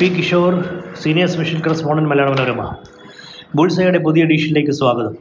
[0.00, 0.52] P Kishore
[1.02, 2.62] senior special correspondent Malayala Manorama.
[3.54, 5.14] ബുൾസയുടെ പുതിയ എഡീഷനിലേക്ക് സ്വാഗതം.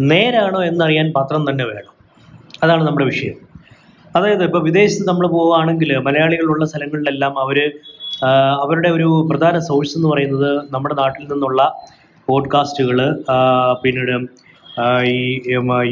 [0.00, 1.92] നേരാണോ എന്നറിയാൻ പത്രം തന്നെ വേണം.
[2.62, 3.34] അതാണ് നമ്മുടെ വിഷയം.
[4.16, 7.58] അതായത് ഇപ്പോൾ വിദേശത്ത് നമ്മൾ പോവുകയാണെങ്കിൽ മലയാളികളുള്ള സ്ഥലങ്ങളിലെല്ലാം അവർ
[8.64, 11.62] അവരുടെ ഒരു പ്രധാന സോഴ്സ് എന്ന് പറയുന്നത് നമ്മുടെ നാട്ടിൽ നിന്നുള്ള
[12.28, 13.00] പോഡ്കാസ്റ്റുകൾ
[13.82, 14.16] പിന്നീട്
[15.04, 15.18] ഈ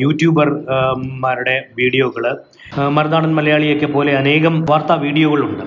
[0.03, 2.25] യൂട്യൂബർമാരുടെ യൂട്യൂബർ വീഡിയോകൾ
[2.91, 5.65] മറുനാടൻ മലയാളിയൊക്കെ പോലെ അനേകം വാർത്താ വീഡിയോകളുണ്ട്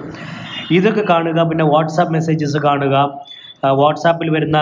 [0.75, 2.95] ഇതൊക്കെ കാണുക പിന്നെ വാട്സാപ്പ് മെസ്സേജസ് കാണുക
[3.81, 4.57] വാട്സാപ്പിൽ വരുന്ന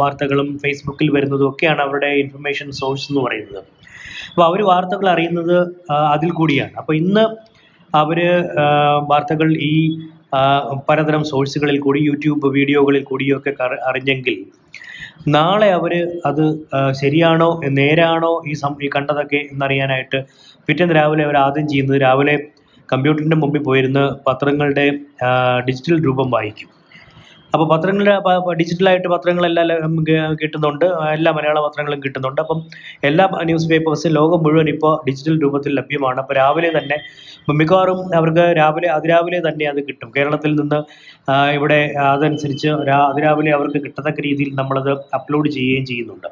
[0.00, 3.62] വാർത്തകളും ഫേസ്ബുക്കിൽ വരുന്നതും ഒക്കെയാണ് അവരുടെ ഇൻഫർമേഷൻ സോഴ്സ് എന്ന് പറയുന്നത്.
[4.30, 5.56] അപ്പോൾ അവർ വാർത്തകൾ അറിയുന്നത്
[6.14, 6.72] അതിൽ കൂടിയാണ്.
[6.80, 7.24] അപ്പോൾ ഇന്ന്
[7.94, 8.18] അവർ
[9.10, 9.74] വാർത്തകൾ ഈ
[10.88, 13.52] പലതരം സോഴ്സുകളിൽ കൂടി യൂട്യൂബ് വീഡിയോകളിൽ കൂടിയൊക്കെ
[13.90, 14.36] അറിഞ്ഞെങ്കിൽ
[15.36, 15.92] നാളെ അവർ
[16.26, 16.44] അത്
[17.00, 17.48] ശരിയാണോ
[17.78, 20.18] നേരാണോ ഈ സം ഈ കണ്ടതൊക്കെ എന്നറിയാനായിട്ട്
[20.68, 22.36] പിറ്റേന്ന് രാവിലെ അവർ ആദ്യം ചെയ്യുന്നത് രാവിലെ
[22.92, 24.86] കമ്പ്യൂട്ടറിന്റെ മുമ്പിൽ പോയിരുന്ന് പത്രങ്ങളുടെ
[25.68, 26.70] ഡിജിറ്റൽ രൂപം വായിക്കും.
[27.54, 28.14] അപ്പോൾ പത്രങ്ങളുടെ
[28.58, 30.04] ഡിജിറ്റലായിട്ട് പത്രങ്ങളെല്ലാം
[30.40, 30.84] കിട്ടുന്നുണ്ട്.
[31.16, 32.40] എല്ലാ മലയാള പത്രങ്ങളും കിട്ടുന്നുണ്ട്.
[32.44, 32.58] അപ്പം
[33.08, 36.18] എല്ലാ ന്യൂസ് പേപ്പേഴ്സും ലോകം മുഴുവൻ ഇപ്പോൾ ഡിജിറ്റൽ രൂപത്തിൽ ലഭ്യമാണ്.
[36.22, 36.98] അപ്പോൾ രാവിലെ തന്നെ
[37.60, 40.08] മിക്കവാറും അവർക്ക് രാവിലെ അതിരാവിലെ തന്നെ അത് കിട്ടും.
[40.16, 40.78] കേരളത്തിൽ നിന്ന്
[41.56, 41.80] ഇവിടെ
[42.14, 42.68] അതനുസരിച്ച്
[43.10, 46.28] അതിരാവിലെ അവർക്ക് കിട്ടത്തക്ക രീതിയിൽ നമ്മളത് അപ്ലോഡ് ചെയ്യുകയും ചെയ്യുന്നുണ്ട്.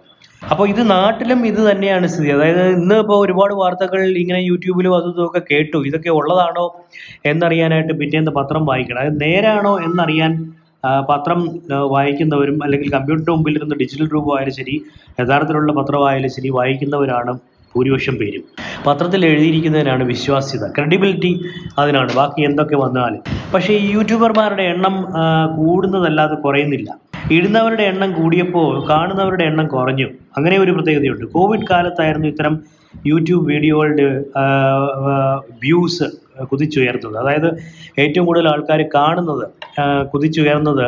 [0.50, 2.28] അപ്പോൾ ഇത് നാട്ടിലും ഇത് തന്നെയാണ് സ്ഥിതി.
[2.28, 5.78] അതായത് ഇന്ന് ഇപ്പോൾ ഒരുപാട് വാർത്തകൾ ഇങ്ങനെ യൂട്യൂബിലും അതും ഒക്കെ കേട്ടു.
[5.89, 6.67] ഇതൊക്കെ ഉള്ളതാണോ
[7.31, 9.01] എന്നറിയാനായിട്ട് പിറ്റേന്ന് പത്രം വായിക്കണം.
[9.01, 10.34] അത് നേരാണോ എന്നറിയാൻ
[11.11, 11.41] പത്രം
[11.95, 14.75] വായിക്കുന്നവരും അല്ലെങ്കിൽ കമ്പ്യൂട്ടറിന് മുമ്പിൽ ഇരുന്ന് ഡിജിറ്റൽ രൂപമായാലും ശരി
[15.20, 17.33] യഥാർത്ഥത്തിലുള്ള പത്രമായാലും ശരി വായിക്കുന്നവരാണ്
[17.75, 18.42] ഭൂരിപക്ഷം പേരും.
[18.86, 20.64] പത്രത്തിൽ എഴുതിയിരിക്കുന്നതിനാണ് വിശ്വാസ്യത.
[20.77, 21.31] ക്രെഡിബിലിറ്റി
[21.79, 22.11] അതിനാണ്.
[22.17, 23.23] ബാക്കി എന്തൊക്കെ വന്നാലും.
[23.55, 24.95] പക്ഷേ ഈ യൂട്യൂബർമാരുടെ എണ്ണം
[25.56, 26.91] കൂടുന്നതല്ലാതെ കുറയുന്നില്ല.
[27.33, 30.08] ഇടുന്നവരുടെ എണ്ണം കൂടിയപ്പോൾ കാണുന്നവരുടെ എണ്ണം കുറഞ്ഞു.
[30.36, 31.25] അങ്ങനെ ഒരു പ്രത്യേകതയുണ്ട്.
[31.25, 32.61] കോവിഡ് കാലത്തായിരുന്നു ഇത്തരം
[33.06, 34.25] യൂട്യൂബ് വീഡിയോകളുടെ
[35.62, 36.05] വ്യൂസ്
[36.50, 37.48] കുതിച്ചുയർന്നത് അതായത്
[37.98, 39.48] ഏറ്റവും കൂടുതൽ ആൾക്കാർ കാണുന്നത്
[40.12, 40.84] കുതിച്ചുയർന്നത്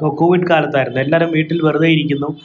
[0.00, 1.00] കോവിഡ് കാലത്തായിരുന്നു.
[1.00, 2.36] എല്ലാവരും വീട്ടിൽ വെറുതെ ഇരിക്കുന്നു.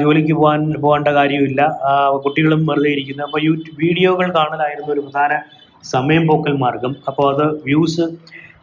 [0.00, 1.78] ജോലിക്ക് പോകാൻ പോകേണ്ട കാര്യമില്ല.
[2.24, 3.22] കുട്ടികളും വെറുതെ ഇരിക്കുന്നു.
[3.22, 5.40] അപ്പോൾ യൂട്യൂബ് വീഡിയോകൾ കാണലായിരുന്നു ഒരു പ്രധാന
[5.84, 6.96] സമയം പോക്കൽ മാർഗം.
[7.08, 8.00] അപ്പോൾ അത് വ്യൂസ്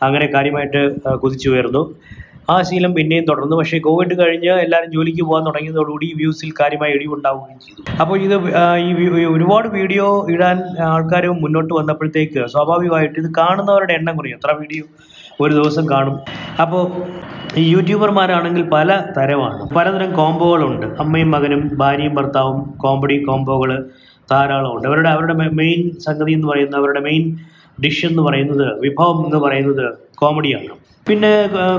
[0.04, 0.82] അങ്ങനെ കാര്യമായിട്ട്
[1.16, 1.96] കുതിച്ചുയർന്നു.
[2.54, 3.56] ആ ശീലം പിന്നെയും തുടർന്നു.
[3.60, 7.82] പക്ഷേ കോവിഡ് കഴിഞ്ഞ് എല്ലാവരും ജോലിക്ക് പോകാൻ തുടങ്ങിയതോടുകൂടി ഈ വ്യൂസിൽ കാര്യമായ ഇടിവുണ്ടാവുകയും ചെയ്തു.
[8.02, 8.36] അപ്പോൾ ഇത്
[8.88, 10.58] ഈ ഒരുപാട് വീഡിയോ ഇടാൻ
[10.92, 14.38] ആൾക്കാർ മുന്നോട്ട് വന്നപ്പോഴത്തേക്ക് സ്വാഭാവികമായിട്ട് ഇത് കാണുന്നവരുടെ എണ്ണം കുറയും.
[14.40, 14.84] എത്ര വീഡിയോ
[15.44, 16.18] ഒരു ദിവസം കാണും.
[16.62, 16.84] അപ്പോൾ
[17.62, 19.58] ഈ യൂട്യൂബർമാരാണെങ്കിൽ പല തരമാണ്.
[19.76, 20.88] പലതരം കോംബോകളുണ്ട്.
[21.04, 23.72] അമ്മയും മകനും ഭാര്യയും ഭർത്താവും കോമഡി കോംബോകൾ
[24.32, 24.88] ധാരാളമുണ്ട്.
[24.88, 27.26] അവരുടെ അവരുടെ മെയിൻ സംഗതി എന്ന് പറയുന്നത് അവരുടെ മെയിൻ
[27.84, 30.70] ഡിഷ് എന്ന് പറയുന്നത് വിഭവം എന്ന് പറയുന്നത് കോമഡിയാണ്.
[31.08, 31.32] പിന്നെ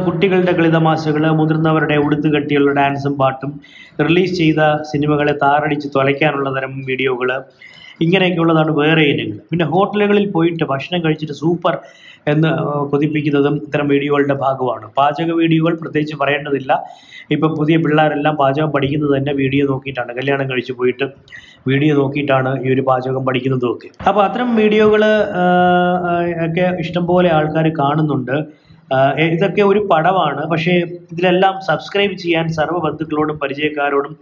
[0.07, 3.53] കുട്ടികളുടെ കളിതമാശകൾ മുതിർന്നവരുടെ ഉടുത്തു കെട്ടിയുള്ള ഡാൻസും പാട്ടും
[4.01, 7.31] റിലീസ് ചെയ്ത സിനിമകളെ താറടിച്ച് തുലയ്ക്കാനുള്ള തരം വീഡിയോകൾ
[8.01, 11.75] ഇങ്ങനെയൊക്കെയുള്ളതാണ് വേറെ ഇനങ്ങൾ പിന്നെ ഹോട്ടലുകളിൽ പോയിട്ട് ഭക്ഷണം കഴിച്ചിട്ട് സൂപ്പർ
[12.33, 12.51] എന്ന്
[12.93, 14.87] കൊതിപ്പിക്കുന്നതും ഇത്തരം വീഡിയോകളുടെ ഭാഗമാണ്.
[14.99, 16.73] പാചക വീഡിയോകൾ പ്രത്യേകിച്ച് പറയേണ്ടതില്ല.
[17.35, 20.13] ഇപ്പം പുതിയ പിള്ളേരെല്ലാം പാചകം പഠിക്കുന്നത് തന്നെ വീഡിയോ നോക്കിയിട്ടാണ്.
[20.19, 21.07] കല്യാണം കഴിച്ച് പോയിട്ട്
[21.71, 25.05] വീഡിയോ നോക്കിയിട്ടാണ് ഈ ഒരു പാചകം പഠിക്കുന്നതും ഒക്കെ അപ്പോൾ അത്തരം വീഡിയോകൾ
[26.47, 28.37] ഒക്കെ ഇഷ്ടംപോലെ ആൾക്കാർ കാണുന്നുണ്ട്.
[29.35, 30.73] ഇതൊക്കെ ഒരു പടമാണ് പക്ഷേ
[31.13, 34.15] ഇതിലെല്ലാം സബ്സ്ക്രൈബ് ചെയ്യാൻ സർവ ബന്ധുക്കളോടും പരിചയക്കാരോടും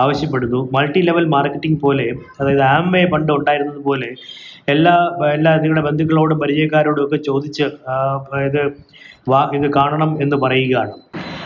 [0.00, 0.58] ആവശ്യപ്പെടുന്നു.
[0.74, 2.06] മൾട്ടി ലെവൽ മാർക്കറ്റിംഗ് പോലെ
[2.40, 4.08] അതായത് ആംവേ പണ്ട് ഉണ്ടായിരുന്നത് പോലെ
[4.74, 4.94] എല്ലാ
[5.36, 7.66] എല്ലാ നിങ്ങളുടെ ബന്ധുക്കളോടും പരിചയക്കാരോടും ഒക്കെ ചോദിച്ച്
[8.48, 8.62] ഇത്
[9.30, 10.94] വാ ഇത് കാണണം എന്ന് പറയുകയാണ്.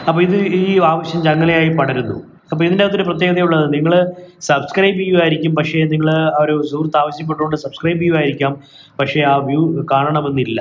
[0.09, 2.17] അപ്പോൾ ഇത് ഈ ആവശ്യം ചങ്ങലയായി പടരുന്നു.
[2.53, 3.93] അപ്പോൾ ഇതിന്റെ അകത്തൊരു പ്രത്യേകതയുള്ളത് നിങ്ങൾ
[4.49, 6.11] സബ്സ്ക്രൈബ് ചെയ്യുമായിരിക്കും പക്ഷേ നിങ്ങൾ
[6.43, 8.53] ഒരു സുഹൃത്ത് ആവശ്യപ്പെട്ടുകൊണ്ട് സബ്സ്ക്രൈബ് ചെയ്യുമായിരിക്കാം
[9.01, 9.63] പക്ഷേ ആ വ്യൂ
[9.93, 10.61] കാണണമെന്നില്ല.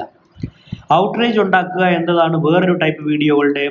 [0.93, 3.69] ഔട്ട്റേജ് ഉണ്ടാക്കുക എന്നതാണ് വേറൊരു ടൈപ്പ് വീഡിയോകളുടെ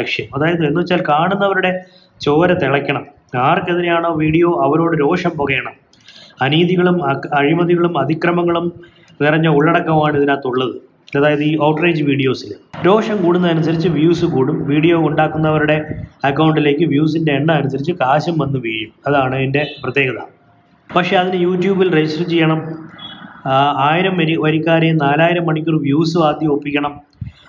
[0.00, 0.26] ലക്ഷ്യം.
[0.34, 1.80] അതായത് എന്ന് വെച്ചാൽ കാണുന്നവരുടെ
[2.20, 3.06] ചോര തിളയ്ക്കണം.
[3.36, 5.72] ആർക്കെതിരെയാണോ വീഡിയോ അവരോട് രോഷം പുകയണം?
[6.42, 7.04] അനീതികളും
[7.34, 8.72] അഴിമതികളും അതിക്രമങ്ങളും
[9.22, 10.74] നിറഞ്ഞ ഉള്ളടക്കമാണ് ഇതിനകത്തുള്ളത്.
[11.16, 12.52] അതായത് ഈ ഔട്ട്റേജ് വീഡിയോസിൽ
[12.86, 14.66] രോഷം കൂടുന്നതനുസരിച്ച് വ്യൂസ് കൂടും.
[14.66, 15.76] വീഡിയോ ഉണ്ടാക്കുന്നവരുടെ
[16.24, 18.92] അക്കൗണ്ടിലേക്ക് വ്യൂസിന്റെ എണ്ണം അനുസരിച്ച് കാശും വന്ന് വീഴും.
[19.06, 20.20] അതാണ് ഇതിന്റെ പ്രത്യേകത.
[20.96, 22.60] പക്ഷേ അതിന് യൂട്യൂബിൽ രജിസ്റ്റർ ചെയ്യണം.
[23.46, 27.00] ആയിരം വരി വരിക്കാരെയും നാലായിരം മണിക്കൂർ വ്യൂസ് ആദ്യം ഒപ്പിക്കണം.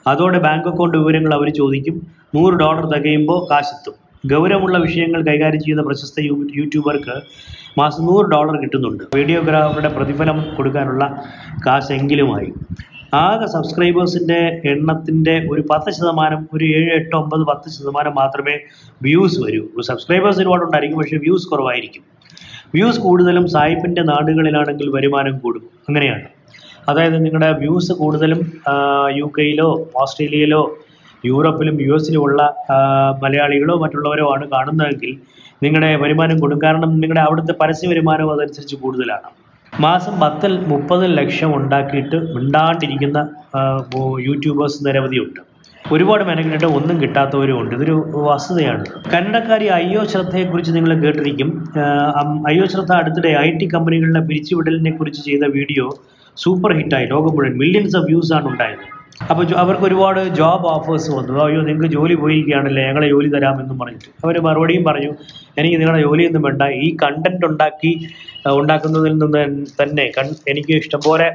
[0.08, 2.02] അതോടെ ബാങ്ക് അക്കൗണ്ട് വിവരങ്ങൾ അവർ ചോദിക്കും.
[2.36, 3.94] നൂറ് ഡോളർ തികയുമ്പോൾ കാശെത്തും.
[4.32, 6.20] ഗൗരവമുള്ള വിഷയങ്ങൾ കൈകാര്യം ചെയ്യുന്ന പ്രശസ്ത
[6.60, 7.16] യൂട്യൂബർക്ക്
[7.78, 9.04] മാസം നൂറ് ഡോളർ കിട്ടുന്നുണ്ട്.
[9.16, 11.24] വീഡിയോഗ്രാഫറുടെ പ്രതിഫലം കൊടുക്കാനുള്ള
[11.68, 12.54] കാശെങ്കിലുമായി.
[13.14, 18.56] ആകെ സബ്സ്ക്രൈബേഴ്സിന്റെ എണ്ണത്തിന്റെ ഒരു പത്ത് ശതമാനം ഒരു ഏഴ് എട്ട് ഒമ്പത് പത്ത് ശതമാനം മാത്രമേ
[19.02, 19.82] വ്യൂസ് വരൂ.
[19.82, 22.13] സബ്സ്ക്രൈബേഴ്സ് ഒരുപാട് ഉണ്ടായിരിക്കും പക്ഷേ വ്യൂസ് കുറവായിരിക്കും.
[22.76, 25.64] വ്യൂസ് കൂടുതലും സായിപ്പിന്റെ നാടുകളിലാണെങ്കിൽ വരുമാനം കൂടും.
[25.90, 26.24] അങ്ങനെയാണ്.
[26.90, 28.40] അതായത് നിങ്ങളുടെ വ്യൂസ് കൂടുതലും
[29.18, 30.62] യു കെയിലോ ഓസ്ട്രേലിയയിലോ
[31.26, 32.42] യൂറോപ്പിലും യു എസിലുമുള്ള
[33.24, 35.12] മലയാളികളോ മറ്റുള്ളവരോ ആണ് കാണുന്നതെങ്കിൽ
[35.64, 36.60] നിങ്ങളുടെ വരുമാനം കൂടും.
[36.64, 39.30] കാരണം നിങ്ങളുടെ അവിടുത്തെ പരസ്യ വരുമാനം അതനുസരിച്ച് കൂടുതലാണ്.
[39.82, 43.20] മാസം പത്തിൽ മുപ്പത് ലക്ഷം ഉണ്ടാക്കിയിട്ട് മിണ്ടാണ്ടിരിക്കുന്ന
[44.20, 45.42] യൂട്യൂബേഴ്സ് നിരവധിയുണ്ട്.
[45.92, 47.76] ഒരുപാട് മെനക്കെട്ടിട്ട് ഒന്നും കിട്ടാത്തവരും ഉണ്ട്.
[47.76, 47.96] ഇതൊരു
[48.28, 48.86] വസ്തുതയാണ്.
[49.14, 51.50] കന്നഡക്കാരി അയ്യോ ശ്രദ്ധയെ കുറിച്ച് നിങ്ങൾ കേട്ടിരിക്കും.
[52.48, 55.88] അയ്യോ ശ്രദ്ധ അടുത്തിടെ ഐ ടി കമ്പനികളുടെ പിരിച്ചുവിടലിനെ കുറിച്ച് ചെയ്ത വീഡിയോ
[56.38, 57.06] സൂപ്പർ ഹിറ്റായി.
[57.06, 58.93] ലോകം മുഴുവൻ മില്യൺസ് ഓഫ് വ്യൂസ് ആണ് ഉണ്ടായത്.
[59.32, 61.34] അപ്പോൾ അവർക്ക് ഒരുപാട് ജോബ് ഓഫേഴ്സ് വന്നു.
[61.44, 64.10] അയ്യോ നിങ്ങൾക്ക് ജോലി പോയിരിക്കുകയാണല്ലേ ഞങ്ങളെ ജോലി തരാമെന്നും പറഞ്ഞിട്ട്.
[64.24, 65.12] അവർ മറുപടിയും പറഞ്ഞു
[65.60, 66.64] എനിക്ക് നിങ്ങളുടെ ജോലിയൊന്നും വേണ്ട.
[66.86, 67.92] ഈ കണ്ടന്റ് ഉണ്ടാക്കി
[68.62, 69.44] ഉണ്ടാക്കുന്നതിൽ നിന്ന്
[69.82, 70.06] തന്നെ
[70.54, 71.28] എനിക്ക് ഇഷ്ടംപോലെ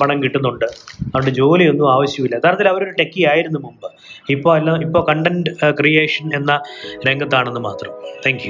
[0.00, 0.64] പണം കിട്ടുന്നുണ്ട്.
[0.64, 2.34] അതുകൊണ്ട് ജോലിയൊന്നും ആവശ്യമില്ല.
[2.40, 3.88] യഥാർത്ഥത്തിൽ അവരൊരു ടെക്കി ആയിരുന്നു മുമ്പ്.
[4.36, 6.60] ഇപ്പോൾ അല്ല ഇപ്പോൾ കണ്ടന്റ് ക്രിയേഷൻ എന്ന
[7.08, 7.92] രംഗത്താണെന്ന് മാത്രം.
[8.26, 8.40] താങ്ക്